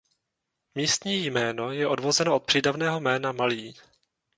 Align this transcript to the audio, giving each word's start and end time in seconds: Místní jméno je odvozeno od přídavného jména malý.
Místní 0.75 1.25
jméno 1.25 1.71
je 1.71 1.87
odvozeno 1.87 2.35
od 2.35 2.43
přídavného 2.45 2.99
jména 2.99 3.31
malý. 3.31 3.75